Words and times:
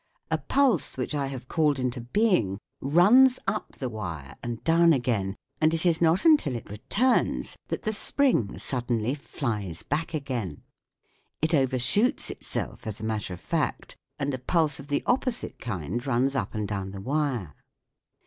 A 0.31 0.39
pulse 0.39 0.97
which 0.97 1.13
I 1.13 1.27
have 1.27 1.47
called 1.47 1.77
into 1.77 2.01
being 2.01 2.57
runs 2.79 3.37
up 3.45 3.73
the 3.73 3.87
wire 3.87 4.33
and 4.41 4.63
down 4.63 4.93
again, 4.93 5.35
and 5.61 5.75
it 5.75 5.85
is 5.85 6.01
not 6.01 6.25
until 6.25 6.55
it 6.55 6.67
returns 6.71 7.55
that 7.67 7.83
the 7.83 7.93
spring 7.93 8.57
suddenly 8.57 9.13
flies 9.13 9.83
back 9.83 10.15
again. 10.15 10.63
It 11.43 11.53
overshoots 11.53 12.31
itself, 12.31 12.87
as 12.87 12.99
a 12.99 13.05
matter 13.05 13.35
of 13.35 13.39
fact, 13.39 13.95
and 14.17 14.33
a 14.33 14.39
pulse 14.39 14.79
of 14.79 14.87
the 14.87 15.03
opposite 15.05 15.59
kind 15.59 16.03
runs 16.03 16.35
up 16.35 16.55
and 16.55 16.67
down 16.67 16.93
the 16.93 17.01
wire. 17.01 17.53